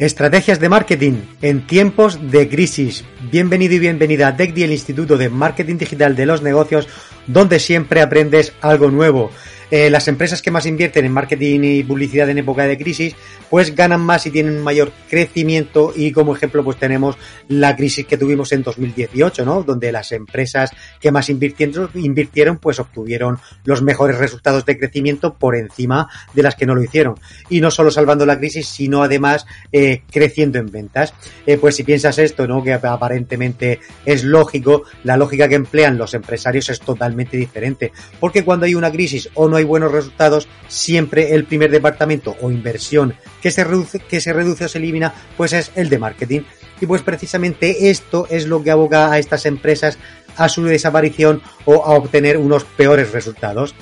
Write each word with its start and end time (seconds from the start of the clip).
Estrategias 0.00 0.58
de 0.58 0.68
marketing 0.68 1.22
en 1.40 1.68
tiempos 1.68 2.18
de 2.32 2.48
crisis. 2.48 3.04
Bienvenido 3.30 3.74
y 3.74 3.78
bienvenida 3.78 4.26
a 4.26 4.36
TechDi, 4.36 4.64
el 4.64 4.72
Instituto 4.72 5.16
de 5.16 5.28
Marketing 5.28 5.76
Digital 5.76 6.16
de 6.16 6.26
los 6.26 6.42
Negocios, 6.42 6.88
donde 7.26 7.58
siempre 7.58 8.00
aprendes 8.00 8.52
algo 8.60 8.90
nuevo. 8.90 9.30
Eh, 9.70 9.90
las 9.90 10.08
empresas 10.08 10.42
que 10.42 10.50
más 10.50 10.66
invierten 10.66 11.04
en 11.04 11.12
marketing 11.12 11.60
y 11.62 11.82
publicidad 11.82 12.28
en 12.30 12.38
época 12.38 12.64
de 12.66 12.76
crisis, 12.76 13.16
pues 13.50 13.74
ganan 13.74 14.02
más 14.02 14.26
y 14.26 14.30
tienen 14.30 14.62
mayor 14.62 14.92
crecimiento 15.08 15.92
y 15.94 16.12
como 16.12 16.34
ejemplo 16.34 16.62
pues 16.62 16.76
tenemos 16.76 17.16
la 17.48 17.74
crisis 17.74 18.06
que 18.06 18.18
tuvimos 18.18 18.52
en 18.52 18.62
2018, 18.62 19.44
¿no? 19.44 19.62
Donde 19.62 19.90
las 19.90 20.12
empresas 20.12 20.70
que 21.00 21.10
más 21.10 21.28
invirtieron, 21.30 21.90
invirtieron 21.94 22.58
pues 22.58 22.78
obtuvieron 22.78 23.38
los 23.64 23.82
mejores 23.82 24.18
resultados 24.18 24.64
de 24.66 24.78
crecimiento 24.78 25.34
por 25.34 25.56
encima 25.56 26.08
de 26.34 26.42
las 26.42 26.56
que 26.56 26.66
no 26.66 26.74
lo 26.74 26.82
hicieron. 26.82 27.14
Y 27.48 27.60
no 27.60 27.70
solo 27.70 27.90
salvando 27.90 28.26
la 28.26 28.38
crisis, 28.38 28.68
sino 28.68 29.02
además 29.02 29.46
eh, 29.72 30.02
creciendo 30.10 30.58
en 30.58 30.70
ventas. 30.70 31.14
Eh, 31.46 31.56
pues 31.58 31.76
si 31.76 31.84
piensas 31.84 32.18
esto, 32.18 32.46
¿no? 32.46 32.62
Que 32.62 32.74
aparentemente 32.74 33.80
es 34.04 34.24
lógico, 34.24 34.82
la 35.04 35.16
lógica 35.16 35.48
que 35.48 35.54
emplean 35.54 35.96
los 35.98 36.14
empresarios 36.14 36.68
es 36.68 36.80
totalmente 36.80 37.13
diferente. 37.16 37.92
Porque 38.20 38.44
cuando 38.44 38.66
hay 38.66 38.74
una 38.74 38.90
crisis 38.90 39.28
o 39.34 39.48
no 39.48 39.56
hay 39.56 39.64
buenos 39.64 39.92
resultados, 39.92 40.48
siempre 40.68 41.34
el 41.34 41.44
primer 41.44 41.70
departamento 41.70 42.36
o 42.40 42.50
inversión 42.50 43.14
que 43.42 43.50
se 43.50 43.64
reduce, 43.64 43.98
que 43.98 44.20
se 44.20 44.32
reduce 44.32 44.64
o 44.64 44.68
se 44.68 44.78
elimina, 44.78 45.14
pues 45.36 45.52
es 45.52 45.72
el 45.74 45.88
de 45.88 45.98
marketing. 45.98 46.40
Y 46.80 46.86
pues 46.86 47.02
precisamente 47.02 47.90
esto 47.90 48.26
es 48.30 48.46
lo 48.46 48.62
que 48.62 48.70
aboga 48.70 49.12
a 49.12 49.18
estas 49.18 49.46
empresas 49.46 49.98
a 50.36 50.48
su 50.48 50.64
desaparición 50.64 51.42
o 51.64 51.84
a 51.84 51.94
obtener 51.94 52.36
unos 52.36 52.64
peores 52.64 53.12
resultados. 53.12 53.74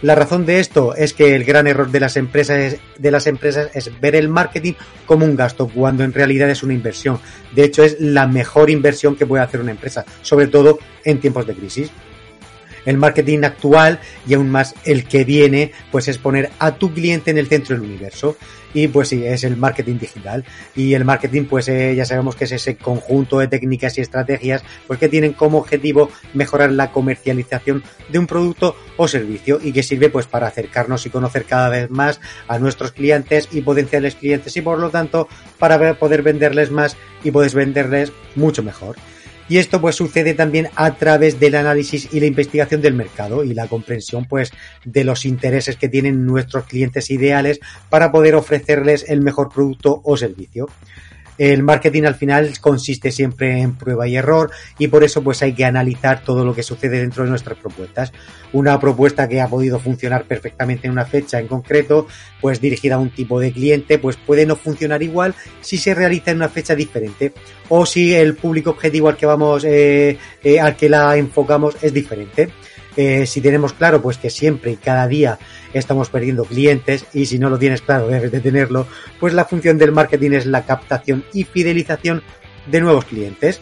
La 0.00 0.14
razón 0.14 0.46
de 0.46 0.60
esto 0.60 0.94
es 0.94 1.12
que 1.12 1.34
el 1.34 1.44
gran 1.44 1.66
error 1.66 1.90
de 1.90 1.98
las 1.98 2.16
empresas 2.16 2.76
de 2.96 3.10
las 3.10 3.26
empresas 3.26 3.68
es 3.74 4.00
ver 4.00 4.14
el 4.14 4.28
marketing 4.28 4.74
como 5.06 5.24
un 5.24 5.34
gasto 5.34 5.68
cuando 5.68 6.04
en 6.04 6.12
realidad 6.12 6.48
es 6.50 6.62
una 6.62 6.74
inversión. 6.74 7.18
De 7.52 7.64
hecho 7.64 7.82
es 7.82 8.00
la 8.00 8.28
mejor 8.28 8.70
inversión 8.70 9.16
que 9.16 9.26
puede 9.26 9.42
hacer 9.42 9.60
una 9.60 9.72
empresa, 9.72 10.04
sobre 10.22 10.46
todo 10.46 10.78
en 11.04 11.18
tiempos 11.18 11.48
de 11.48 11.54
crisis 11.54 11.90
el 12.84 12.96
marketing 12.96 13.44
actual 13.44 14.00
y 14.26 14.34
aún 14.34 14.50
más 14.50 14.74
el 14.84 15.04
que 15.04 15.24
viene, 15.24 15.72
pues 15.90 16.08
es 16.08 16.18
poner 16.18 16.50
a 16.58 16.76
tu 16.76 16.92
cliente 16.92 17.30
en 17.30 17.38
el 17.38 17.48
centro 17.48 17.76
del 17.76 17.84
universo. 17.84 18.36
Y 18.74 18.86
pues 18.88 19.08
sí, 19.08 19.24
es 19.24 19.44
el 19.44 19.56
marketing 19.56 19.98
digital. 19.98 20.44
Y 20.76 20.92
el 20.92 21.04
marketing, 21.04 21.44
pues 21.44 21.68
eh, 21.68 21.94
ya 21.96 22.04
sabemos 22.04 22.36
que 22.36 22.44
es 22.44 22.52
ese 22.52 22.76
conjunto 22.76 23.38
de 23.38 23.48
técnicas 23.48 23.96
y 23.96 24.02
estrategias, 24.02 24.62
pues 24.86 24.98
que 24.98 25.08
tienen 25.08 25.32
como 25.32 25.58
objetivo 25.58 26.10
mejorar 26.34 26.70
la 26.72 26.92
comercialización 26.92 27.82
de 28.10 28.18
un 28.18 28.26
producto 28.26 28.76
o 28.98 29.08
servicio 29.08 29.58
y 29.62 29.72
que 29.72 29.82
sirve 29.82 30.10
pues 30.10 30.26
para 30.26 30.48
acercarnos 30.48 31.06
y 31.06 31.10
conocer 31.10 31.44
cada 31.44 31.70
vez 31.70 31.90
más 31.90 32.20
a 32.46 32.58
nuestros 32.58 32.92
clientes 32.92 33.48
y 33.52 33.62
potenciales 33.62 34.14
clientes 34.16 34.56
y 34.56 34.60
por 34.60 34.78
lo 34.78 34.90
tanto 34.90 35.28
para 35.58 35.94
poder 35.94 36.22
venderles 36.22 36.70
más 36.70 36.96
y 37.24 37.30
puedes 37.30 37.54
venderles 37.54 38.12
mucho 38.34 38.62
mejor. 38.62 38.96
Y 39.48 39.58
esto 39.58 39.80
pues 39.80 39.96
sucede 39.96 40.34
también 40.34 40.68
a 40.76 40.94
través 40.94 41.40
del 41.40 41.54
análisis 41.54 42.08
y 42.12 42.20
la 42.20 42.26
investigación 42.26 42.82
del 42.82 42.94
mercado 42.94 43.44
y 43.44 43.54
la 43.54 43.66
comprensión 43.66 44.26
pues 44.26 44.52
de 44.84 45.04
los 45.04 45.24
intereses 45.24 45.76
que 45.76 45.88
tienen 45.88 46.26
nuestros 46.26 46.64
clientes 46.64 47.10
ideales 47.10 47.60
para 47.88 48.12
poder 48.12 48.34
ofrecerles 48.34 49.06
el 49.08 49.22
mejor 49.22 49.48
producto 49.48 50.00
o 50.04 50.16
servicio. 50.16 50.68
El 51.38 51.62
marketing 51.62 52.02
al 52.02 52.16
final 52.16 52.52
consiste 52.60 53.12
siempre 53.12 53.60
en 53.60 53.76
prueba 53.76 54.08
y 54.08 54.16
error 54.16 54.50
y 54.78 54.88
por 54.88 55.04
eso 55.04 55.22
pues 55.22 55.40
hay 55.42 55.54
que 55.54 55.64
analizar 55.64 56.22
todo 56.22 56.44
lo 56.44 56.54
que 56.54 56.62
sucede 56.62 56.98
dentro 57.00 57.24
de 57.24 57.30
nuestras 57.30 57.56
propuestas. 57.58 58.12
Una 58.52 58.78
propuesta 58.80 59.28
que 59.28 59.40
ha 59.40 59.48
podido 59.48 59.78
funcionar 59.78 60.24
perfectamente 60.24 60.86
en 60.86 60.92
una 60.92 61.06
fecha 61.06 61.38
en 61.38 61.46
concreto, 61.46 62.08
pues 62.40 62.60
dirigida 62.60 62.96
a 62.96 62.98
un 62.98 63.10
tipo 63.10 63.38
de 63.38 63.52
cliente, 63.52 63.98
pues 63.98 64.16
puede 64.16 64.46
no 64.46 64.56
funcionar 64.56 65.02
igual 65.02 65.34
si 65.60 65.78
se 65.78 65.94
realiza 65.94 66.32
en 66.32 66.38
una 66.38 66.48
fecha 66.48 66.74
diferente 66.74 67.32
o 67.68 67.86
si 67.86 68.14
el 68.14 68.34
público 68.34 68.70
objetivo 68.70 69.08
al 69.08 69.16
que 69.16 69.26
vamos, 69.26 69.64
eh, 69.64 70.18
eh, 70.42 70.60
al 70.60 70.76
que 70.76 70.88
la 70.88 71.16
enfocamos 71.16 71.76
es 71.82 71.92
diferente. 71.92 72.50
Si 73.26 73.40
tenemos 73.40 73.74
claro 73.74 74.02
pues 74.02 74.18
que 74.18 74.28
siempre 74.28 74.72
y 74.72 74.76
cada 74.76 75.06
día 75.06 75.38
estamos 75.72 76.10
perdiendo 76.10 76.44
clientes 76.44 77.06
y 77.14 77.26
si 77.26 77.38
no 77.38 77.48
lo 77.48 77.56
tienes 77.56 77.80
claro 77.80 78.08
debes 78.08 78.32
de 78.32 78.40
tenerlo, 78.40 78.88
pues 79.20 79.34
la 79.34 79.44
función 79.44 79.78
del 79.78 79.92
marketing 79.92 80.32
es 80.32 80.46
la 80.46 80.64
captación 80.64 81.24
y 81.32 81.44
fidelización 81.44 82.24
de 82.66 82.80
nuevos 82.80 83.04
clientes. 83.04 83.60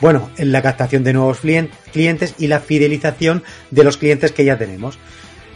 Bueno, 0.00 0.30
en 0.38 0.50
la 0.50 0.62
captación 0.62 1.04
de 1.04 1.12
nuevos 1.12 1.40
clientes 1.40 2.34
y 2.38 2.46
la 2.46 2.60
fidelización 2.60 3.42
de 3.70 3.84
los 3.84 3.98
clientes 3.98 4.32
que 4.32 4.46
ya 4.46 4.56
tenemos. 4.56 4.98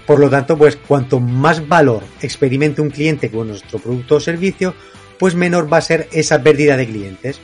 Por 0.07 0.21
lo 0.21 0.29
tanto, 0.29 0.59
pues 0.59 0.77
cuanto 0.77 1.19
más 1.19 1.67
valor 1.67 2.05
experimente 2.21 2.83
un 2.83 2.91
cliente 2.91 3.31
con 3.31 3.49
nuestro 3.49 3.79
producto 3.79 4.17
o 4.17 4.21
servicio, 4.21 4.75
pues 5.19 5.35
menor 5.35 5.73
va 5.73 5.79
a 5.79 5.81
ser 5.81 6.09
esa 6.13 6.43
pérdida 6.43 6.77
de 6.77 6.87
clientes. 6.87 7.41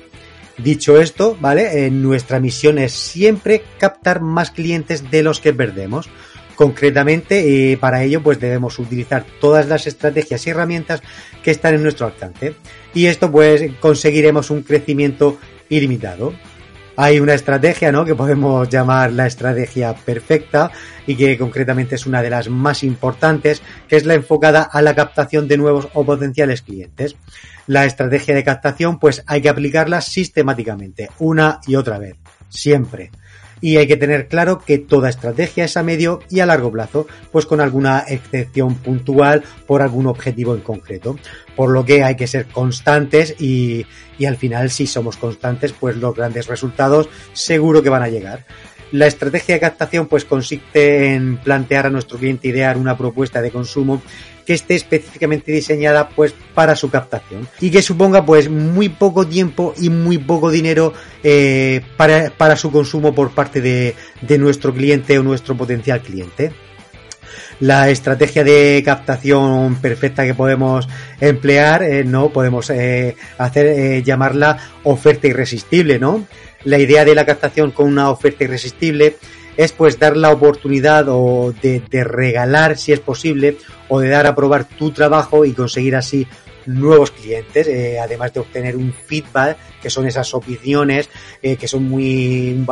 Dicho 0.58 1.00
esto, 1.00 1.36
¿vale? 1.40 1.90
Nuestra 1.90 2.38
misión 2.38 2.78
es 2.78 2.92
siempre 2.92 3.62
captar 3.78 4.20
más 4.20 4.50
clientes 4.50 5.10
de 5.10 5.22
los 5.22 5.40
que 5.40 5.52
perdemos. 5.52 6.08
Concretamente, 6.56 7.72
eh, 7.72 7.76
para 7.78 8.02
ello, 8.02 8.22
pues 8.22 8.38
debemos 8.38 8.78
utilizar 8.78 9.24
todas 9.40 9.66
las 9.68 9.86
estrategias 9.86 10.46
y 10.46 10.50
herramientas 10.50 11.02
que 11.42 11.50
están 11.50 11.74
en 11.74 11.82
nuestro 11.82 12.06
alcance. 12.06 12.54
Y 12.94 13.06
esto, 13.06 13.32
pues, 13.32 13.72
conseguiremos 13.80 14.50
un 14.50 14.62
crecimiento 14.62 15.38
ilimitado. 15.68 16.34
Hay 16.96 17.20
una 17.20 17.34
estrategia, 17.34 17.90
¿no? 17.90 18.04
Que 18.04 18.14
podemos 18.14 18.68
llamar 18.68 19.12
la 19.12 19.26
estrategia 19.26 19.94
perfecta 19.94 20.70
y 21.06 21.16
que 21.16 21.38
concretamente 21.38 21.94
es 21.94 22.06
una 22.06 22.22
de 22.22 22.30
las 22.30 22.48
más 22.48 22.84
importantes, 22.84 23.62
que 23.88 23.96
es 23.96 24.04
la 24.04 24.14
enfocada 24.14 24.62
a 24.62 24.82
la 24.82 24.94
captación 24.94 25.48
de 25.48 25.56
nuevos 25.56 25.88
o 25.94 26.04
potenciales 26.04 26.62
clientes. 26.62 27.16
La 27.66 27.86
estrategia 27.86 28.34
de 28.34 28.44
captación, 28.44 28.98
pues 28.98 29.22
hay 29.26 29.40
que 29.40 29.48
aplicarla 29.48 30.00
sistemáticamente, 30.00 31.08
una 31.18 31.60
y 31.66 31.76
otra 31.76 31.98
vez, 31.98 32.16
siempre 32.48 33.10
y 33.62 33.76
hay 33.76 33.86
que 33.86 33.96
tener 33.96 34.28
claro 34.28 34.58
que 34.58 34.76
toda 34.76 35.08
estrategia 35.08 35.64
es 35.64 35.76
a 35.78 35.82
medio 35.82 36.20
y 36.28 36.40
a 36.40 36.46
largo 36.46 36.70
plazo, 36.70 37.06
pues 37.30 37.46
con 37.46 37.60
alguna 37.60 38.04
excepción 38.06 38.74
puntual 38.74 39.44
por 39.66 39.80
algún 39.80 40.08
objetivo 40.08 40.54
en 40.54 40.60
concreto. 40.60 41.16
Por 41.56 41.70
lo 41.70 41.84
que 41.84 42.02
hay 42.02 42.16
que 42.16 42.26
ser 42.26 42.46
constantes 42.46 43.34
y, 43.38 43.86
y 44.18 44.24
al 44.26 44.36
final 44.36 44.70
si 44.70 44.86
somos 44.86 45.16
constantes, 45.16 45.72
pues 45.72 45.96
los 45.96 46.14
grandes 46.14 46.46
resultados 46.46 47.08
seguro 47.32 47.82
que 47.82 47.90
van 47.90 48.02
a 48.02 48.08
llegar. 48.08 48.44
La 48.92 49.06
estrategia 49.06 49.54
de 49.54 49.60
captación 49.60 50.06
pues 50.06 50.26
consiste 50.26 51.14
en 51.14 51.38
plantear 51.38 51.86
a 51.86 51.90
nuestro 51.90 52.18
cliente 52.18 52.48
idear 52.48 52.76
una 52.76 52.96
propuesta 52.96 53.40
de 53.40 53.50
consumo 53.50 54.02
que 54.44 54.52
esté 54.52 54.74
específicamente 54.74 55.50
diseñada 55.50 56.10
pues 56.10 56.34
para 56.54 56.76
su 56.76 56.90
captación 56.90 57.48
y 57.60 57.70
que 57.70 57.80
suponga 57.80 58.26
pues 58.26 58.50
muy 58.50 58.90
poco 58.90 59.26
tiempo 59.26 59.72
y 59.80 59.88
muy 59.88 60.18
poco 60.18 60.50
dinero 60.50 60.92
eh, 61.22 61.80
para, 61.96 62.30
para, 62.30 62.56
su 62.56 62.70
consumo 62.70 63.14
por 63.14 63.30
parte 63.30 63.62
de, 63.62 63.94
de 64.20 64.38
nuestro 64.38 64.74
cliente 64.74 65.18
o 65.18 65.22
nuestro 65.22 65.56
potencial 65.56 66.02
cliente 66.02 66.52
la 67.62 67.90
estrategia 67.90 68.42
de 68.42 68.82
captación 68.84 69.76
perfecta 69.76 70.24
que 70.24 70.34
podemos 70.34 70.88
emplear, 71.20 71.84
eh, 71.84 72.02
no 72.02 72.30
podemos 72.30 72.68
eh, 72.70 73.14
hacer 73.38 73.66
eh, 73.66 74.02
llamarla 74.02 74.58
oferta 74.82 75.28
irresistible, 75.28 76.00
¿no? 76.00 76.26
La 76.64 76.80
idea 76.80 77.04
de 77.04 77.14
la 77.14 77.24
captación 77.24 77.70
con 77.70 77.86
una 77.86 78.10
oferta 78.10 78.42
irresistible 78.42 79.16
es 79.56 79.70
pues 79.70 80.00
dar 80.00 80.16
la 80.16 80.32
oportunidad 80.32 81.06
o 81.08 81.54
de, 81.62 81.84
regalar 82.02 82.76
si 82.76 82.92
es 82.92 82.98
posible 82.98 83.58
o 83.88 84.00
de 84.00 84.08
dar 84.08 84.26
a 84.26 84.34
probar 84.34 84.64
tu 84.64 84.90
trabajo 84.90 85.44
y 85.44 85.52
conseguir 85.52 85.94
así 85.94 86.26
nuevos 86.66 87.12
clientes, 87.12 87.68
además 88.00 88.32
de 88.34 88.40
obtener 88.40 88.76
un 88.76 88.92
feedback, 88.92 89.56
que 89.80 89.90
son 89.90 90.06
esas 90.06 90.32
opiniones 90.34 91.08
que 91.40 91.68
son 91.68 91.84
muy 91.84 92.64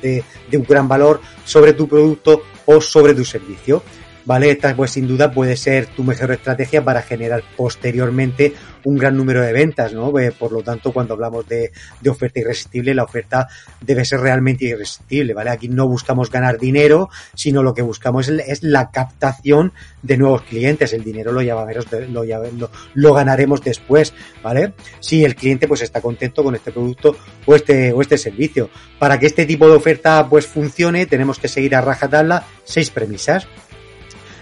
de, 0.00 0.22
de, 0.50 0.56
un 0.56 0.64
gran 0.64 0.86
valor 0.86 1.20
sobre 1.44 1.72
tu 1.72 1.88
producto 1.88 2.42
o 2.64 2.80
sobre 2.80 3.14
tu 3.14 3.24
servicio. 3.24 3.82
¿Vale? 4.28 4.50
Esta 4.50 4.76
pues 4.76 4.90
sin 4.90 5.08
duda 5.08 5.30
puede 5.30 5.56
ser 5.56 5.86
tu 5.86 6.04
mejor 6.04 6.32
estrategia 6.32 6.84
para 6.84 7.00
generar 7.00 7.42
posteriormente 7.56 8.52
un 8.84 8.98
gran 8.98 9.16
número 9.16 9.40
de 9.40 9.54
ventas, 9.54 9.94
¿no? 9.94 10.16
Eh, 10.18 10.32
por 10.32 10.52
lo 10.52 10.62
tanto, 10.62 10.92
cuando 10.92 11.14
hablamos 11.14 11.48
de, 11.48 11.72
oferta 12.06 12.38
irresistible, 12.38 12.94
la 12.94 13.04
oferta 13.04 13.48
debe 13.80 14.04
ser 14.04 14.20
realmente 14.20 14.66
irresistible, 14.66 15.32
¿vale? 15.32 15.48
Aquí 15.48 15.70
no 15.70 15.88
buscamos 15.88 16.30
ganar 16.30 16.58
dinero, 16.58 17.08
sino 17.34 17.62
lo 17.62 17.72
que 17.72 17.80
buscamos 17.80 18.28
es, 18.28 18.46
es 18.46 18.62
la 18.62 18.90
captación 18.90 19.72
de 20.02 20.18
nuevos 20.18 20.42
clientes. 20.42 20.92
El 20.92 21.04
dinero 21.04 21.32
lo, 21.32 21.40
llamaremos, 21.40 21.86
lo, 22.10 22.24
lo, 22.24 22.70
lo, 22.92 23.14
ganaremos 23.14 23.62
después, 23.62 24.12
¿vale? 24.42 24.74
Si 25.00 25.24
el 25.24 25.36
cliente 25.36 25.66
pues 25.66 25.80
está 25.80 26.02
contento 26.02 26.44
con 26.44 26.54
este 26.54 26.70
producto 26.70 27.16
o 27.46 27.54
este, 27.54 27.94
o 27.94 28.02
este 28.02 28.18
servicio. 28.18 28.68
Para 28.98 29.18
que 29.18 29.24
este 29.24 29.46
tipo 29.46 29.66
de 29.66 29.76
oferta 29.76 30.28
pues 30.28 30.46
funcione, 30.46 31.06
tenemos 31.06 31.38
que 31.38 31.48
seguir 31.48 31.74
a 31.74 31.80
rajatabla 31.80 32.44
seis 32.64 32.90
premisas. 32.90 33.48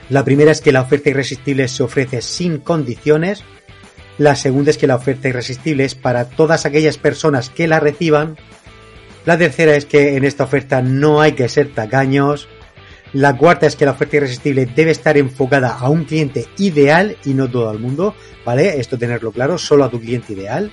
La 0.08 0.24
primera 0.24 0.52
es 0.52 0.60
que 0.60 0.72
la 0.72 0.82
oferta 0.82 1.10
irresistible 1.10 1.66
se 1.68 1.82
ofrece 1.82 2.22
sin 2.22 2.58
condiciones. 2.58 3.42
La 4.18 4.36
segunda 4.36 4.70
es 4.70 4.78
que 4.78 4.86
la 4.86 4.96
oferta 4.96 5.28
irresistible 5.28 5.84
es 5.84 5.94
para 5.94 6.26
todas 6.28 6.64
aquellas 6.64 6.96
personas 6.96 7.50
que 7.50 7.66
la 7.66 7.80
reciban. 7.80 8.36
La 9.24 9.36
tercera 9.36 9.74
es 9.74 9.84
que 9.84 10.16
en 10.16 10.24
esta 10.24 10.44
oferta 10.44 10.80
no 10.80 11.20
hay 11.20 11.32
que 11.32 11.48
ser 11.48 11.74
tacaños. 11.74 12.48
La 13.12 13.36
cuarta 13.36 13.66
es 13.66 13.76
que 13.76 13.84
la 13.84 13.92
oferta 13.92 14.16
irresistible 14.16 14.66
debe 14.66 14.90
estar 14.90 15.16
enfocada 15.16 15.76
a 15.76 15.88
un 15.88 16.04
cliente 16.04 16.46
ideal 16.58 17.16
y 17.24 17.34
no 17.34 17.50
todo 17.50 17.70
el 17.72 17.78
mundo, 17.78 18.14
¿vale? 18.44 18.80
Esto 18.80 18.98
tenerlo 18.98 19.32
claro, 19.32 19.58
solo 19.58 19.84
a 19.84 19.90
tu 19.90 20.00
cliente 20.00 20.32
ideal. 20.34 20.70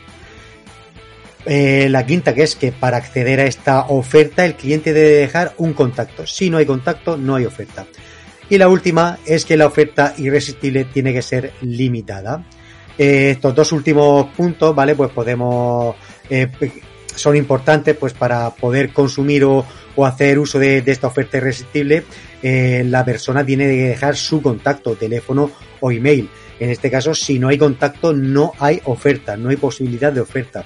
Eh, 1.46 1.88
la 1.90 2.06
quinta 2.06 2.34
que 2.34 2.44
es 2.44 2.56
que 2.56 2.72
para 2.72 2.98
acceder 2.98 3.40
a 3.40 3.46
esta 3.46 3.88
oferta 3.88 4.46
el 4.46 4.56
cliente 4.56 4.94
debe 4.94 5.10
dejar 5.10 5.54
un 5.58 5.74
contacto. 5.74 6.26
Si 6.28 6.50
no 6.50 6.58
hay 6.58 6.66
contacto, 6.66 7.18
no 7.18 7.36
hay 7.36 7.46
oferta. 7.46 7.86
Y 8.50 8.58
la 8.58 8.68
última 8.68 9.20
es 9.26 9.46
que 9.46 9.58
la 9.58 9.66
oferta 9.66 10.14
irresistible 10.18 10.86
tiene 10.86 11.14
que 11.14 11.22
ser 11.22 11.54
limitada. 11.62 12.44
Eh, 12.98 13.32
estos 13.32 13.56
dos 13.56 13.72
últimos 13.72 14.28
puntos, 14.36 14.76
¿vale? 14.76 14.96
Pues 14.96 15.12
podemos, 15.12 15.96
eh, 16.30 16.48
son 17.16 17.36
importantes 17.36 17.96
pues 17.96 18.14
para 18.14 18.50
poder 18.52 18.92
consumir 18.92 19.44
o, 19.46 19.66
hacer 20.06 20.40
uso 20.40 20.60
de, 20.60 20.82
de, 20.82 20.92
esta 20.92 21.08
oferta 21.08 21.38
irresistible. 21.38 22.04
Eh, 22.42 22.84
la 22.86 23.06
persona 23.06 23.46
tiene 23.46 23.66
que 23.66 23.88
dejar 23.90 24.16
su 24.16 24.42
contacto, 24.42 24.96
teléfono 24.96 25.52
o 25.80 25.92
email. 25.92 26.30
En 26.60 26.70
este 26.70 26.92
caso, 26.92 27.14
si 27.14 27.40
no 27.40 27.48
hay 27.48 27.58
contacto, 27.58 28.14
no 28.14 28.54
hay 28.60 28.82
oferta, 28.86 29.36
no 29.36 29.50
hay 29.50 29.56
posibilidad 29.56 30.12
de 30.12 30.22
oferta. 30.22 30.66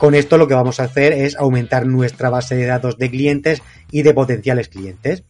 Con 0.00 0.14
esto 0.14 0.38
lo 0.38 0.48
que 0.48 0.54
vamos 0.54 0.80
a 0.80 0.84
hacer 0.84 1.12
es 1.12 1.36
aumentar 1.36 1.84
nuestra 1.84 2.30
base 2.30 2.56
de 2.56 2.64
datos 2.64 2.96
de 2.96 3.10
clientes 3.10 3.62
y 3.90 4.00
de 4.00 4.14
potenciales 4.14 4.70
clientes. 4.70 5.24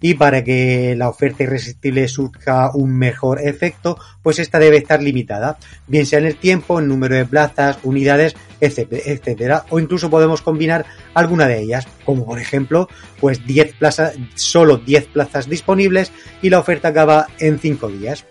Y 0.00 0.14
para 0.14 0.44
que 0.44 0.94
la 0.96 1.08
oferta 1.08 1.42
irresistible 1.42 2.06
surja 2.06 2.70
un 2.72 2.96
mejor 2.96 3.40
efecto, 3.44 3.98
pues 4.22 4.38
esta 4.38 4.60
debe 4.60 4.76
estar 4.76 5.02
limitada, 5.02 5.58
bien 5.88 6.06
sea 6.06 6.20
en 6.20 6.26
el 6.26 6.36
tiempo, 6.36 6.78
en 6.78 6.86
número 6.86 7.16
de 7.16 7.26
plazas, 7.26 7.78
unidades, 7.82 8.36
etcétera, 8.60 9.64
o 9.70 9.80
incluso 9.80 10.08
podemos 10.08 10.40
combinar 10.40 10.86
alguna 11.14 11.48
de 11.48 11.58
ellas, 11.58 11.88
como 12.04 12.24
por 12.24 12.38
ejemplo, 12.38 12.88
pues 13.18 13.44
10 13.44 13.74
plazas, 13.74 14.14
solo 14.36 14.76
10 14.76 15.06
plazas 15.06 15.48
disponibles 15.48 16.12
y 16.42 16.50
la 16.50 16.60
oferta 16.60 16.88
acaba 16.88 17.26
en 17.40 17.58
5 17.58 17.88
días 17.88 18.24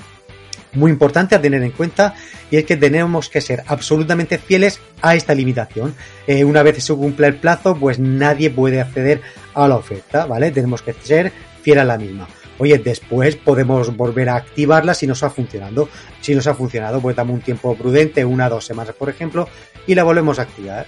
muy 0.74 0.92
importante 0.92 1.36
a 1.36 1.42
tener 1.42 1.62
en 1.64 1.72
cuenta 1.72 2.14
y 2.50 2.58
es 2.58 2.66
que 2.66 2.78
tenemos 2.78 3.30
que 3.30 3.42
ser 3.42 3.64
absolutamente 3.68 4.38
fieles 4.38 4.80
a 5.02 5.16
esta 5.16 5.34
limitación. 5.34 5.96
Eh, 6.28 6.44
una 6.44 6.64
vez 6.64 6.84
se 6.84 6.94
cumpla 6.94 7.28
el 7.28 7.36
plazo, 7.36 7.76
pues 7.76 8.00
nadie 8.00 8.50
puede 8.50 8.82
acceder 8.82 9.22
a 9.54 9.68
la 9.68 9.78
oferta, 9.78 10.26
¿vale? 10.26 10.52
Tenemos 10.52 10.82
que 10.82 10.94
ser 10.94 11.32
fieles 11.62 11.82
a 11.84 11.86
la 11.86 11.98
misma. 11.98 12.28
Oye, 12.58 12.78
después 12.78 13.36
podemos 13.38 13.96
volver 13.98 14.30
a 14.30 14.36
activarla 14.36 14.94
si 14.94 15.08
nos 15.08 15.24
ha 15.24 15.32
funcionado. 15.32 15.90
Si 16.22 16.36
nos 16.36 16.46
ha 16.46 16.54
funcionado, 16.54 17.02
pues 17.02 17.16
damos 17.16 17.34
un 17.34 17.42
tiempo 17.42 17.76
prudente, 17.76 18.24
una 18.24 18.46
o 18.48 18.50
dos 18.52 18.66
semanas, 18.66 18.94
por 18.94 19.10
ejemplo, 19.10 19.48
y 19.88 19.96
la 19.96 20.04
volvemos 20.04 20.38
a 20.38 20.44
activar. 20.44 20.86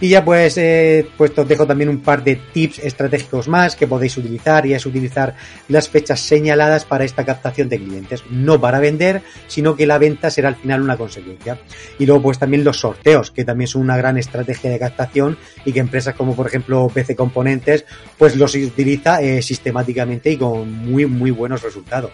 Y 0.00 0.08
ya 0.08 0.24
pues, 0.24 0.58
eh, 0.58 1.06
pues 1.16 1.36
os 1.36 1.48
dejo 1.48 1.66
también 1.66 1.88
un 1.88 2.00
par 2.00 2.24
de 2.24 2.36
tips 2.36 2.80
estratégicos 2.80 3.48
más 3.48 3.76
que 3.76 3.86
podéis 3.86 4.16
utilizar 4.16 4.66
y 4.66 4.74
es 4.74 4.84
utilizar 4.86 5.34
las 5.68 5.88
fechas 5.88 6.20
señaladas 6.20 6.84
para 6.84 7.04
esta 7.04 7.24
captación 7.24 7.68
de 7.68 7.78
clientes. 7.78 8.22
No 8.30 8.60
para 8.60 8.80
vender, 8.80 9.22
sino 9.46 9.76
que 9.76 9.86
la 9.86 9.98
venta 9.98 10.30
será 10.30 10.48
al 10.48 10.56
final 10.56 10.82
una 10.82 10.96
consecuencia. 10.96 11.58
Y 11.98 12.06
luego 12.06 12.22
pues 12.22 12.38
también 12.38 12.64
los 12.64 12.80
sorteos, 12.80 13.30
que 13.30 13.44
también 13.44 13.68
son 13.68 13.82
una 13.82 13.96
gran 13.96 14.18
estrategia 14.18 14.70
de 14.70 14.78
captación 14.78 15.38
y 15.64 15.72
que 15.72 15.80
empresas 15.80 16.14
como 16.14 16.34
por 16.34 16.46
ejemplo 16.46 16.90
PC 16.92 17.14
Componentes 17.16 17.84
pues 18.18 18.36
los 18.36 18.54
utiliza 18.54 19.20
eh, 19.20 19.42
sistemáticamente 19.42 20.30
y 20.30 20.36
con 20.36 20.70
muy 20.70 21.06
muy 21.06 21.30
buenos 21.30 21.62
resultados. 21.62 22.10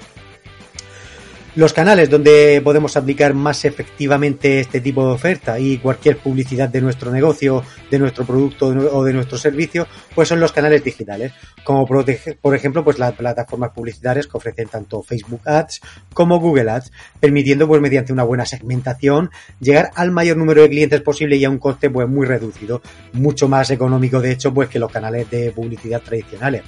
Los 1.57 1.73
canales 1.73 2.09
donde 2.09 2.61
podemos 2.63 2.97
aplicar 2.97 3.35
más 3.35 3.65
efectivamente 3.65 4.61
este 4.61 4.81
tipo 4.81 5.05
de 5.05 5.15
oferta 5.15 5.59
y 5.59 5.79
cualquier 5.79 6.19
publicidad 6.19 6.69
de 6.69 6.81
nuestro 6.81 7.11
negocio, 7.11 7.65
de 7.91 7.99
nuestro 7.99 8.25
producto 8.25 8.69
o 8.69 9.03
de 9.03 9.13
nuestro 9.13 9.37
servicio, 9.37 9.89
pues 10.15 10.29
son 10.29 10.39
los 10.39 10.53
canales 10.53 10.85
digitales, 10.85 11.33
como 11.65 11.87
por 11.87 12.55
ejemplo 12.55 12.85
pues 12.85 13.01
las 13.01 13.15
plataformas 13.15 13.71
publicitarias 13.71 14.29
que 14.29 14.37
ofrecen 14.37 14.69
tanto 14.69 15.03
Facebook 15.03 15.41
Ads 15.45 15.81
como 16.15 16.39
Google 16.39 16.71
Ads, 16.71 16.93
permitiendo 17.19 17.67
pues 17.67 17.81
mediante 17.81 18.13
una 18.13 18.23
buena 18.23 18.47
segmentación 18.47 19.31
llegar 19.59 19.91
al 19.97 20.13
mayor 20.13 20.37
número 20.37 20.63
de 20.63 20.69
clientes 20.69 21.01
posible 21.01 21.35
y 21.35 21.45
a 21.45 21.51
un 21.51 21.59
coste 21.59 21.91
pues 21.91 22.09
muy 22.09 22.29
reducido, 22.29 22.81
mucho 23.13 23.49
más 23.49 23.73
económico 23.73 24.21
de 24.21 24.31
hecho 24.31 24.55
pues 24.55 24.69
que 24.69 24.79
los 24.79 24.93
canales 24.93 25.29
de 25.29 25.51
publicidad 25.51 26.01
tradicionales. 26.01 26.63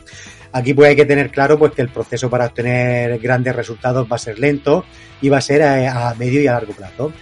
Aquí 0.55 0.75
pues 0.75 0.91
hay 0.91 0.97
que 0.97 1.07
tener 1.07 1.31
claro 1.31 1.59
pues 1.59 1.73
que 1.73 1.81
el 1.81 1.89
proceso 1.89 2.29
para 2.29 2.47
obtener 2.47 3.19
grandes 3.21 3.57
resultados 3.57 4.07
va 4.11 4.17
a 4.17 4.19
ser 4.19 4.39
lento 4.39 4.72
y 5.21 5.29
va 5.29 5.39
a 5.39 5.41
ser 5.41 5.63
a, 5.63 6.11
a 6.11 6.15
medio 6.15 6.41
y 6.41 6.47
a 6.47 6.53
largo 6.53 6.73
plazo. 6.73 7.13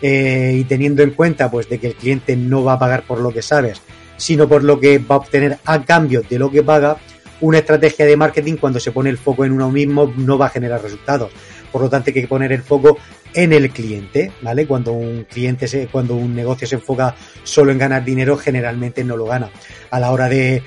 Eh, 0.00 0.58
y 0.60 0.64
teniendo 0.64 1.02
en 1.02 1.10
cuenta 1.10 1.50
pues 1.50 1.68
de 1.68 1.78
que 1.78 1.88
el 1.88 1.94
cliente 1.94 2.36
no 2.36 2.62
va 2.62 2.74
a 2.74 2.78
pagar 2.78 3.02
por 3.02 3.20
lo 3.20 3.32
que 3.32 3.42
sabes, 3.42 3.82
sino 4.16 4.48
por 4.48 4.62
lo 4.62 4.78
que 4.78 4.98
va 4.98 5.16
a 5.16 5.18
obtener 5.18 5.58
a 5.64 5.82
cambio 5.82 6.22
de 6.28 6.38
lo 6.38 6.50
que 6.50 6.62
paga, 6.62 6.98
una 7.40 7.58
estrategia 7.58 8.06
de 8.06 8.16
marketing 8.16 8.56
cuando 8.56 8.78
se 8.80 8.92
pone 8.92 9.10
el 9.10 9.18
foco 9.18 9.44
en 9.44 9.52
uno 9.52 9.70
mismo 9.70 10.12
no 10.16 10.38
va 10.38 10.46
a 10.46 10.50
generar 10.50 10.82
resultados. 10.82 11.30
Por 11.70 11.82
lo 11.82 11.90
tanto, 11.90 12.10
hay 12.10 12.14
que 12.14 12.26
poner 12.26 12.52
el 12.52 12.62
foco 12.62 12.98
en 13.34 13.52
el 13.52 13.70
cliente, 13.70 14.32
¿vale? 14.42 14.66
Cuando 14.66 14.92
un 14.92 15.24
cliente 15.24 15.68
se, 15.68 15.86
cuando 15.86 16.14
un 16.14 16.34
negocio 16.34 16.66
se 16.66 16.76
enfoca 16.76 17.14
solo 17.42 17.72
en 17.72 17.78
ganar 17.78 18.04
dinero, 18.04 18.36
generalmente 18.36 19.04
no 19.04 19.16
lo 19.16 19.26
gana. 19.26 19.50
A 19.90 20.00
la 20.00 20.10
hora 20.10 20.28
de, 20.28 20.62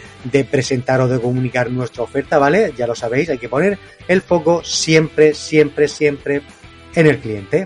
presentar 0.50 1.02
o 1.02 1.08
de 1.08 1.20
comunicar 1.20 1.72
nuestra 1.72 2.04
oferta, 2.04 2.38
¿vale? 2.38 2.74
Ya 2.78 2.88
lo 2.88 2.96
sabéis, 2.96 3.30
hay 3.30 3.38
que 3.38 3.50
poner 3.50 3.78
el 4.08 4.22
foco 4.22 4.64
siempre, 4.64 5.34
siempre, 5.34 5.88
siempre 5.88 6.42
en 6.96 7.08
el 7.08 7.18
cliente. 7.20 7.66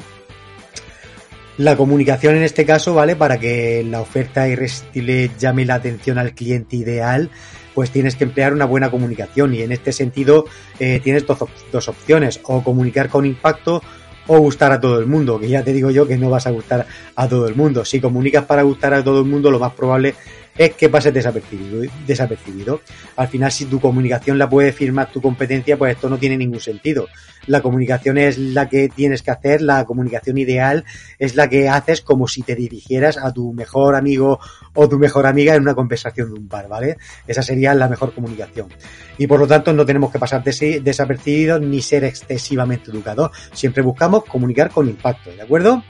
La 1.57 1.77
comunicación 1.77 2.35
en 2.35 2.43
este 2.43 2.65
caso, 2.65 2.93
¿vale? 2.93 3.15
Para 3.15 3.37
que 3.39 3.85
la 3.89 4.01
oferta 4.01 4.47
irresistible 4.47 5.31
llame 5.39 5.65
la 5.65 5.75
atención 5.75 6.17
al 6.17 6.33
cliente 6.33 6.75
ideal, 6.75 7.29
pues 7.75 7.91
tienes 7.91 8.15
que 8.15 8.23
emplear 8.23 8.53
una 8.53 8.65
buena 8.65 8.89
comunicación 8.89 9.53
y 9.53 9.61
en 9.61 9.71
este 9.71 9.91
sentido 9.91 10.45
eh, 10.79 10.99
tienes 11.03 11.27
dos, 11.27 11.37
dos 11.71 11.87
opciones, 11.89 12.39
o 12.43 12.63
comunicar 12.63 13.09
con 13.09 13.25
impacto 13.25 13.83
o 14.27 14.39
gustar 14.39 14.71
a 14.71 14.79
todo 14.79 14.99
el 14.99 15.05
mundo, 15.05 15.39
que 15.39 15.47
ya 15.47 15.63
te 15.63 15.73
digo 15.73 15.91
yo 15.91 16.07
que 16.07 16.17
no 16.17 16.29
vas 16.29 16.47
a 16.47 16.51
gustar 16.51 16.87
a 17.15 17.27
todo 17.27 17.47
el 17.47 17.55
mundo. 17.55 17.85
Si 17.85 18.01
comunicas 18.01 18.45
para 18.45 18.63
gustar 18.63 18.93
a 18.93 19.03
todo 19.03 19.19
el 19.19 19.25
mundo, 19.25 19.51
lo 19.51 19.59
más 19.59 19.73
probable 19.73 20.15
es 20.57 20.73
que 20.75 20.89
pases 20.89 21.13
desapercibido, 21.13 21.81
desapercibido. 22.07 22.81
Al 23.17 23.27
final, 23.27 23.51
si 23.51 23.65
tu 23.65 23.79
comunicación 23.79 24.37
la 24.37 24.49
puede 24.49 24.71
firmar 24.71 25.11
tu 25.11 25.21
competencia, 25.21 25.77
pues 25.77 25.95
esto 25.95 26.09
no 26.09 26.17
tiene 26.17 26.37
ningún 26.37 26.59
sentido. 26.59 27.07
La 27.47 27.61
comunicación 27.61 28.17
es 28.17 28.37
la 28.37 28.67
que 28.69 28.89
tienes 28.89 29.21
que 29.21 29.31
hacer, 29.31 29.61
la 29.61 29.85
comunicación 29.85 30.37
ideal 30.37 30.83
es 31.19 31.35
la 31.35 31.47
que 31.47 31.69
haces 31.69 32.01
como 32.01 32.27
si 32.27 32.41
te 32.41 32.55
dirigieras 32.55 33.17
a 33.17 33.31
tu 33.31 33.53
mejor 33.53 33.95
amigo 33.95 34.39
o 34.73 34.89
tu 34.89 34.97
mejor 34.97 35.27
amiga 35.27 35.53
en 35.53 35.61
una 35.61 35.75
conversación 35.75 36.33
de 36.33 36.39
un 36.39 36.47
bar, 36.47 36.67
¿vale? 36.67 36.97
Esa 37.27 37.43
sería 37.43 37.73
la 37.75 37.87
mejor 37.87 38.13
comunicación. 38.13 38.69
Y 39.17 39.27
por 39.27 39.39
lo 39.39 39.47
tanto 39.47 39.73
no 39.73 39.85
tenemos 39.85 40.11
que 40.11 40.19
pasar 40.19 40.43
desapercibidos 40.43 41.61
ni 41.61 41.81
ser 41.81 42.03
excesivamente 42.05 42.91
educados. 42.91 43.31
Siempre 43.53 43.83
buscamos 43.83 44.25
comunicar 44.25 44.71
con 44.71 44.89
impacto, 44.89 45.31
¿de 45.31 45.41
acuerdo? 45.41 45.83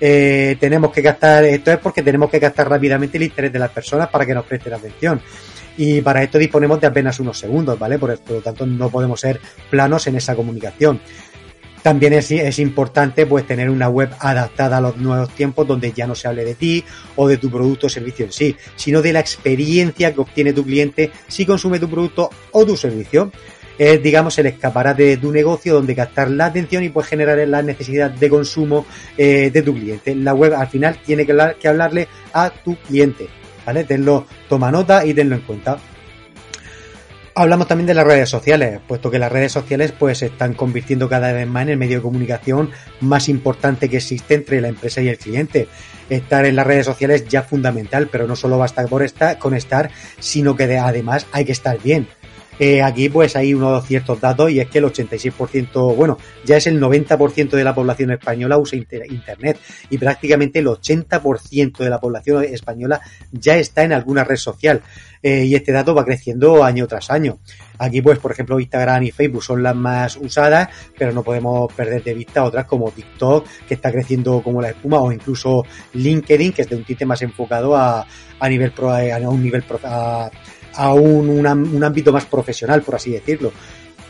Eh, 0.00 0.56
tenemos 0.60 0.92
que 0.92 1.02
gastar, 1.02 1.44
esto 1.44 1.72
es 1.72 1.78
porque 1.78 2.02
tenemos 2.02 2.30
que 2.30 2.38
gastar 2.38 2.68
rápidamente 2.68 3.16
el 3.16 3.24
interés 3.24 3.52
de 3.52 3.58
las 3.58 3.70
personas 3.70 4.08
para 4.08 4.26
que 4.26 4.34
nos 4.34 4.44
presten 4.44 4.74
atención. 4.74 5.20
Y 5.78 6.00
para 6.00 6.22
esto 6.22 6.38
disponemos 6.38 6.80
de 6.80 6.86
apenas 6.86 7.20
unos 7.20 7.38
segundos, 7.38 7.78
¿vale? 7.78 7.98
Por, 7.98 8.18
por 8.20 8.36
lo 8.36 8.42
tanto, 8.42 8.66
no 8.66 8.88
podemos 8.88 9.20
ser 9.20 9.40
planos 9.70 10.06
en 10.06 10.16
esa 10.16 10.34
comunicación. 10.34 11.00
También 11.82 12.14
es, 12.14 12.32
es, 12.32 12.58
importante 12.58 13.26
pues 13.26 13.46
tener 13.46 13.70
una 13.70 13.88
web 13.88 14.10
adaptada 14.18 14.78
a 14.78 14.80
los 14.80 14.96
nuevos 14.96 15.30
tiempos 15.30 15.68
donde 15.68 15.92
ya 15.92 16.06
no 16.06 16.16
se 16.16 16.26
hable 16.26 16.44
de 16.44 16.56
ti 16.56 16.84
o 17.14 17.28
de 17.28 17.36
tu 17.36 17.48
producto 17.48 17.86
o 17.86 17.90
servicio 17.90 18.24
en 18.24 18.32
sí, 18.32 18.56
sino 18.74 19.02
de 19.02 19.12
la 19.12 19.20
experiencia 19.20 20.12
que 20.12 20.20
obtiene 20.20 20.52
tu 20.52 20.64
cliente 20.64 21.12
si 21.28 21.46
consume 21.46 21.78
tu 21.78 21.88
producto 21.88 22.28
o 22.50 22.66
tu 22.66 22.76
servicio 22.76 23.30
es, 23.78 24.02
digamos, 24.02 24.38
el 24.38 24.46
escaparate 24.46 25.02
de 25.04 25.16
tu 25.16 25.30
negocio 25.32 25.74
donde 25.74 25.94
captar 25.94 26.30
la 26.30 26.46
atención 26.46 26.84
y 26.84 26.88
pues 26.88 27.06
generar 27.06 27.38
la 27.46 27.62
necesidad 27.62 28.10
de 28.10 28.30
consumo 28.30 28.86
eh, 29.16 29.50
de 29.52 29.62
tu 29.62 29.74
cliente. 29.74 30.14
La 30.14 30.34
web 30.34 30.54
al 30.54 30.68
final 30.68 30.98
tiene 31.04 31.26
que, 31.26 31.32
hablar, 31.32 31.56
que 31.56 31.68
hablarle 31.68 32.08
a 32.32 32.50
tu 32.50 32.76
cliente, 32.76 33.28
¿vale? 33.64 33.84
Tenlo, 33.84 34.26
toma 34.48 34.70
nota 34.70 35.04
y 35.04 35.14
tenlo 35.14 35.36
en 35.36 35.42
cuenta. 35.42 35.78
Hablamos 37.38 37.68
también 37.68 37.86
de 37.86 37.92
las 37.92 38.06
redes 38.06 38.30
sociales, 38.30 38.80
puesto 38.88 39.10
que 39.10 39.18
las 39.18 39.30
redes 39.30 39.52
sociales 39.52 39.92
pues 39.92 40.16
se 40.16 40.26
están 40.26 40.54
convirtiendo 40.54 41.06
cada 41.06 41.34
vez 41.34 41.46
más 41.46 41.64
en 41.64 41.68
el 41.68 41.76
medio 41.76 41.98
de 41.98 42.02
comunicación 42.02 42.70
más 43.00 43.28
importante 43.28 43.90
que 43.90 43.98
existe 43.98 44.32
entre 44.32 44.62
la 44.62 44.68
empresa 44.68 45.02
y 45.02 45.08
el 45.08 45.18
cliente. 45.18 45.68
Estar 46.08 46.46
en 46.46 46.56
las 46.56 46.66
redes 46.66 46.86
sociales 46.86 47.26
ya 47.28 47.40
es 47.40 47.46
fundamental, 47.46 48.08
pero 48.10 48.26
no 48.26 48.36
solo 48.36 48.56
basta 48.56 48.86
por 48.86 49.04
con 49.38 49.52
estar, 49.52 49.90
sino 50.18 50.56
que 50.56 50.78
además 50.78 51.26
hay 51.30 51.44
que 51.44 51.52
estar 51.52 51.78
bien. 51.82 52.08
Eh, 52.58 52.82
aquí 52.82 53.08
pues 53.08 53.36
hay 53.36 53.52
unos 53.52 53.86
ciertos 53.86 54.20
datos 54.20 54.50
y 54.50 54.60
es 54.60 54.68
que 54.68 54.78
el 54.78 54.84
86%, 54.84 55.94
bueno, 55.94 56.18
ya 56.44 56.56
es 56.56 56.66
el 56.66 56.80
90% 56.80 57.50
de 57.50 57.64
la 57.64 57.74
población 57.74 58.10
española 58.12 58.58
usa 58.58 58.78
Internet 58.78 59.58
y 59.90 59.98
prácticamente 59.98 60.60
el 60.60 60.66
80% 60.66 61.78
de 61.78 61.90
la 61.90 62.00
población 62.00 62.44
española 62.44 63.00
ya 63.30 63.56
está 63.56 63.82
en 63.84 63.92
alguna 63.92 64.24
red 64.24 64.36
social. 64.36 64.82
Eh, 65.22 65.44
y 65.44 65.54
este 65.56 65.72
dato 65.72 65.92
va 65.92 66.04
creciendo 66.04 66.62
año 66.62 66.86
tras 66.86 67.10
año. 67.10 67.38
Aquí, 67.78 68.00
pues, 68.00 68.18
por 68.20 68.30
ejemplo, 68.30 68.60
Instagram 68.60 69.02
y 69.02 69.10
Facebook 69.10 69.42
son 69.42 69.62
las 69.62 69.74
más 69.74 70.16
usadas, 70.16 70.68
pero 70.96 71.12
no 71.12 71.24
podemos 71.24 71.72
perder 71.72 72.04
de 72.04 72.14
vista 72.14 72.44
otras 72.44 72.66
como 72.66 72.92
TikTok, 72.92 73.44
que 73.66 73.74
está 73.74 73.90
creciendo 73.90 74.40
como 74.40 74.62
la 74.62 74.68
espuma, 74.68 75.00
o 75.00 75.10
incluso 75.10 75.64
LinkedIn, 75.94 76.52
que 76.52 76.62
es 76.62 76.68
de 76.68 76.76
un 76.76 76.84
tinte 76.84 77.04
más 77.04 77.22
enfocado 77.22 77.74
a, 77.74 78.06
a 78.38 78.48
nivel 78.48 78.70
pro, 78.70 78.90
a 78.90 79.18
un 79.28 79.42
nivel 79.42 79.64
a, 79.82 80.30
a 80.76 80.92
un, 80.92 81.28
un, 81.28 81.84
ámbito 81.84 82.12
más 82.12 82.26
profesional, 82.26 82.82
por 82.82 82.94
así 82.94 83.10
decirlo. 83.10 83.52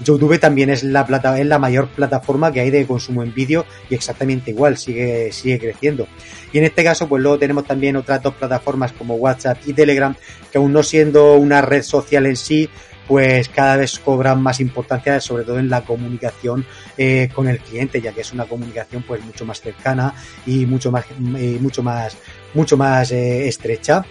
YouTube 0.04 0.38
también 0.38 0.68
es 0.68 0.82
la 0.82 1.06
plata, 1.06 1.38
es 1.40 1.46
la 1.46 1.58
mayor 1.58 1.88
plataforma 1.88 2.52
que 2.52 2.60
hay 2.60 2.70
de 2.70 2.86
consumo 2.86 3.22
en 3.22 3.32
vídeo 3.32 3.64
y 3.88 3.94
exactamente 3.94 4.50
igual, 4.50 4.76
sigue, 4.76 5.32
sigue 5.32 5.58
creciendo. 5.58 6.06
Y 6.52 6.58
en 6.58 6.64
este 6.64 6.84
caso, 6.84 7.08
pues 7.08 7.22
luego 7.22 7.38
tenemos 7.38 7.64
también 7.64 7.96
otras 7.96 8.22
dos 8.22 8.34
plataformas 8.34 8.92
como 8.92 9.14
WhatsApp 9.14 9.58
y 9.66 9.72
Telegram, 9.72 10.14
que 10.52 10.58
aún 10.58 10.72
no 10.72 10.82
siendo 10.82 11.34
una 11.34 11.62
red 11.62 11.82
social 11.82 12.26
en 12.26 12.36
sí, 12.36 12.68
pues 13.06 13.48
cada 13.48 13.76
vez 13.76 13.98
cobran 13.98 14.42
más 14.42 14.60
importancia, 14.60 15.20
sobre 15.20 15.44
todo 15.44 15.58
en 15.58 15.70
la 15.70 15.82
comunicación 15.82 16.66
eh, 16.98 17.28
con 17.32 17.48
el 17.48 17.60
cliente, 17.60 18.00
ya 18.00 18.12
que 18.12 18.20
es 18.20 18.32
una 18.32 18.46
comunicación 18.46 19.04
pues 19.06 19.24
mucho 19.24 19.44
más 19.44 19.60
cercana 19.60 20.14
y 20.44 20.66
mucho 20.66 20.90
más, 20.90 21.06
mucho 21.18 21.82
más, 21.82 22.16
mucho 22.54 22.76
más 22.76 23.12
eh, 23.12 23.48
estrecha. 23.48 24.04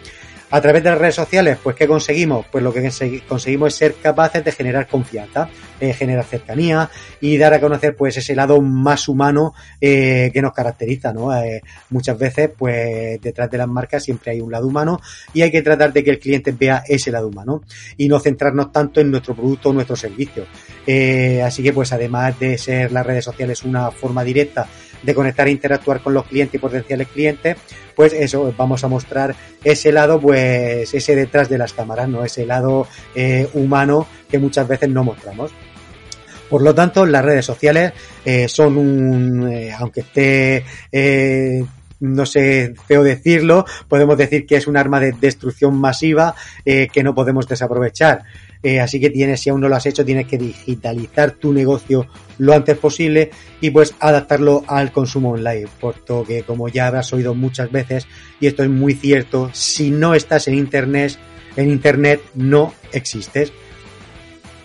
A 0.51 0.61
través 0.61 0.83
de 0.83 0.91
las 0.91 0.99
redes 0.99 1.15
sociales, 1.15 1.57
pues 1.61 1.75
¿qué 1.75 1.87
conseguimos? 1.87 2.45
Pues 2.51 2.63
lo 2.63 2.71
que 2.71 2.89
conseguimos 3.27 3.73
es 3.73 3.75
ser 3.75 3.95
capaces 3.95 4.45
de 4.45 4.51
generar 4.51 4.87
confianza, 4.87 5.49
eh, 5.79 5.91
generar 5.91 6.23
cercanía 6.23 6.89
y 7.19 7.37
dar 7.37 7.55
a 7.55 7.59
conocer 7.59 7.95
pues 7.95 8.15
ese 8.17 8.35
lado 8.35 8.61
más 8.61 9.07
humano 9.07 9.55
eh, 9.81 10.29
que 10.31 10.41
nos 10.43 10.53
caracteriza, 10.53 11.11
¿no? 11.11 11.35
Eh, 11.35 11.63
muchas 11.89 12.17
veces, 12.17 12.51
pues 12.55 13.19
detrás 13.21 13.49
de 13.49 13.57
las 13.57 13.67
marcas 13.67 14.03
siempre 14.03 14.31
hay 14.31 14.39
un 14.39 14.51
lado 14.51 14.67
humano 14.67 15.01
y 15.33 15.41
hay 15.41 15.51
que 15.51 15.63
tratar 15.63 15.91
de 15.91 16.03
que 16.03 16.11
el 16.11 16.19
cliente 16.19 16.51
vea 16.51 16.83
ese 16.87 17.11
lado 17.11 17.27
humano 17.27 17.63
y 17.97 18.07
no 18.07 18.19
centrarnos 18.19 18.71
tanto 18.71 19.01
en 19.01 19.09
nuestro 19.09 19.35
producto 19.35 19.69
o 19.69 19.73
nuestro 19.73 19.95
servicio. 19.95 20.45
así 21.43 21.63
que 21.63 21.73
pues 21.73 21.91
además 21.91 22.39
de 22.39 22.57
ser 22.59 22.91
las 22.91 23.05
redes 23.05 23.25
sociales 23.25 23.63
una 23.63 23.89
forma 23.89 24.23
directa 24.23 24.67
de 25.03 25.15
conectar 25.15 25.47
e 25.47 25.51
interactuar 25.51 26.01
con 26.01 26.13
los 26.13 26.25
clientes 26.25 26.55
y 26.55 26.59
potenciales 26.59 27.07
clientes, 27.07 27.57
pues 27.95 28.13
eso, 28.13 28.53
vamos 28.57 28.83
a 28.83 28.87
mostrar 28.87 29.35
ese 29.63 29.91
lado, 29.91 30.19
pues 30.19 30.93
ese 30.93 31.15
detrás 31.15 31.49
de 31.49 31.57
las 31.57 31.73
cámaras, 31.73 32.09
¿no? 32.09 32.23
Ese 32.23 32.45
lado 32.45 32.87
eh, 33.15 33.47
humano 33.53 34.07
que 34.29 34.37
muchas 34.37 34.67
veces 34.67 34.89
no 34.89 35.03
mostramos. 35.03 35.51
Por 36.49 36.61
lo 36.61 36.75
tanto, 36.75 37.05
las 37.05 37.25
redes 37.25 37.45
sociales 37.45 37.93
eh, 38.23 38.47
son 38.47 38.77
un, 38.77 39.51
eh, 39.51 39.71
aunque 39.77 40.01
esté 40.01 40.63
no 41.97 42.25
sé, 42.25 42.75
feo 42.87 43.03
decirlo, 43.03 43.65
podemos 43.87 44.17
decir 44.17 44.45
que 44.45 44.57
es 44.57 44.67
un 44.67 44.75
arma 44.77 44.99
de 44.99 45.13
destrucción 45.13 45.75
masiva 45.79 46.35
que 46.65 47.03
no 47.03 47.15
podemos 47.15 47.47
desaprovechar. 47.47 48.23
Eh, 48.65 48.79
así 48.79 48.99
que 48.99 49.11
tienes, 49.11 49.41
si 49.41 49.51
aún 49.51 49.61
no 49.61 49.69
lo 49.69 49.75
has 49.75 49.85
hecho, 49.85 50.03
tienes 50.03 50.25
que 50.25 50.39
digitalizar 50.39 51.33
tu 51.33 51.53
negocio 51.53 52.07
lo 52.39 52.51
antes 52.51 52.75
posible 52.75 53.29
y 53.61 53.69
pues 53.69 53.93
adaptarlo 53.99 54.63
al 54.65 54.91
consumo 54.91 55.33
online, 55.33 55.67
puesto 55.79 56.23
que 56.23 56.41
como 56.41 56.67
ya 56.67 56.87
habrás 56.87 57.13
oído 57.13 57.35
muchas 57.35 57.71
veces, 57.71 58.07
y 58.39 58.47
esto 58.47 58.63
es 58.63 58.69
muy 58.71 58.95
cierto, 58.95 59.51
si 59.53 59.91
no 59.91 60.15
estás 60.15 60.47
en 60.47 60.55
internet, 60.55 61.15
en 61.55 61.69
internet 61.69 62.21
no 62.33 62.73
existes. 62.91 63.53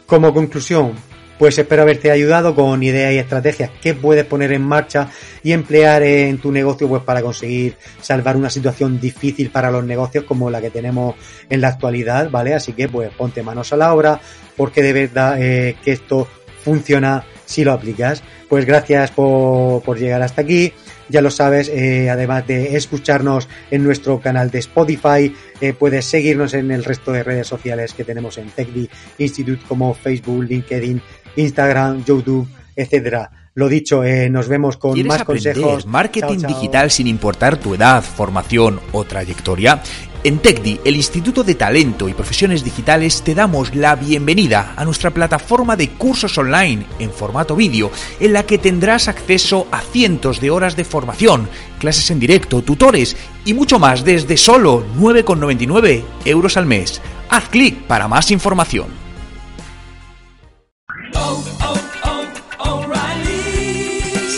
Como 0.07 0.33
conclusión, 0.33 0.95
pues 1.41 1.57
espero 1.57 1.81
haberte 1.81 2.11
ayudado 2.11 2.55
con 2.55 2.83
ideas 2.83 3.15
y 3.15 3.17
estrategias 3.17 3.71
que 3.81 3.95
puedes 3.95 4.27
poner 4.27 4.53
en 4.53 4.61
marcha 4.61 5.09
y 5.43 5.53
emplear 5.53 6.03
en 6.03 6.37
tu 6.37 6.53
negocio 6.53 6.87
pues 6.87 7.03
para 7.03 7.23
conseguir 7.23 7.79
salvar 8.03 8.37
una 8.37 8.51
situación 8.51 9.01
difícil 9.01 9.49
para 9.49 9.71
los 9.71 9.83
negocios 9.83 10.25
como 10.25 10.51
la 10.51 10.61
que 10.61 10.69
tenemos 10.69 11.15
en 11.49 11.63
la 11.63 11.69
actualidad, 11.69 12.29
¿vale? 12.29 12.53
Así 12.53 12.75
que 12.75 12.91
pues 12.91 13.11
ponte 13.15 13.43
manos 13.43 13.73
a 13.73 13.79
la 13.79 13.95
obra 13.95 14.21
porque 14.55 14.83
de 14.83 14.93
verdad 14.93 15.41
eh, 15.41 15.77
que 15.83 15.93
esto 15.93 16.29
funciona 16.63 17.25
si 17.47 17.65
lo 17.65 17.73
aplicas. 17.73 18.23
Pues 18.47 18.67
gracias 18.67 19.11
por, 19.11 19.81
por 19.83 19.99
llegar 19.99 20.21
hasta 20.21 20.43
aquí 20.43 20.75
ya 21.11 21.21
lo 21.21 21.31
sabes, 21.31 21.69
eh, 21.69 22.09
además 22.09 22.47
de 22.47 22.77
escucharnos 22.77 23.49
en 23.71 23.85
nuestro 23.85 24.21
canal 24.21 24.51
de 24.51 24.61
Spotify, 24.61 25.35
eh, 25.61 25.73
puedes 25.73 26.07
seguirnos 26.07 26.55
en 26.55 26.71
el 26.71 26.85
resto 26.85 27.13
de 27.13 27.23
redes 27.23 27.47
sociales 27.47 27.93
que 27.95 28.05
tenemos 28.05 28.39
en 28.39 28.49
TechD 28.51 28.89
Institute 29.19 29.63
como 29.69 29.93
Facebook, 29.95 30.45
LinkedIn, 30.45 31.03
Instagram, 31.37 32.05
YouTube, 32.05 32.49
etcétera. 32.77 33.31
Lo 33.55 33.69
dicho, 33.69 34.05
eh, 34.05 34.31
nos 34.31 34.49
vemos 34.49 34.77
con 34.77 35.07
más 35.07 35.25
consejos. 35.25 35.85
Marketing 35.85 36.39
digital 36.47 36.91
sin 36.91 37.09
importar 37.09 37.57
tu 37.57 37.75
edad, 37.75 38.03
formación 38.03 38.81
o 38.93 39.05
trayectoria. 39.05 39.83
En 40.23 40.39
TechDi, 40.39 40.81
el 40.85 40.97
Instituto 40.97 41.43
de 41.43 41.55
Talento 41.55 42.07
y 42.07 42.13
Profesiones 42.13 42.63
Digitales, 42.63 43.23
te 43.23 43.35
damos 43.35 43.75
la 43.75 43.97
bienvenida 43.97 44.75
a 44.77 44.85
nuestra 44.85 45.13
plataforma 45.13 45.77
de 45.77 45.89
cursos 45.89 46.37
online 46.37 46.85
en 46.99 47.11
formato 47.11 47.57
vídeo, 47.57 47.91
en 48.21 48.35
la 48.35 48.43
que 48.43 48.59
tendrás 48.59 49.09
acceso 49.09 49.67
a 49.71 49.81
cientos 49.81 50.39
de 50.39 50.51
horas 50.51 50.77
de 50.77 50.85
formación, 50.85 51.49
clases 51.79 52.11
en 52.11 52.21
directo, 52.21 52.61
tutores 52.61 53.17
y 53.47 53.55
mucho 53.55 53.79
más 53.79 54.05
desde 54.05 54.37
solo 54.37 54.85
9,99 54.99 56.03
euros 56.27 56.59
al 56.59 56.67
mes. 56.67 57.01
Haz 57.31 57.49
clic 57.49 57.79
para 57.87 58.07
más 58.07 58.31
información. 58.31 58.89